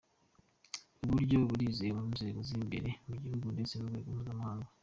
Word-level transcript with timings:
Ubu 1.01 1.09
buryo 1.13 1.35
burizewe 1.49 1.97
ku 2.05 2.11
rwego 2.15 2.39
rw’imbere 2.45 2.89
mu 3.07 3.15
gihugu 3.21 3.45
ndetse 3.55 3.73
n’urwego 3.75 4.07
mpuzamahanga. 4.15 4.67